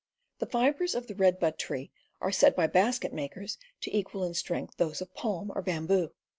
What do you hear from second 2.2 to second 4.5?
are said by basket makers to equal in